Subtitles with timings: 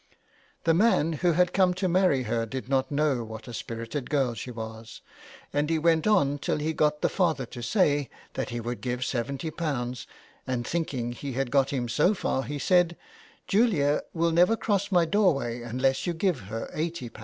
[0.63, 4.33] The man who had come to marry her did not know what a spirited girl
[4.33, 5.01] she was,
[5.53, 9.01] and he went on till he got the father to say that he would give
[9.01, 10.05] £yo,
[10.47, 12.97] and, thinking he had got him so far, he said,'
[13.47, 17.11] Julia will never cross my doorway unless you give her ;£"8o.'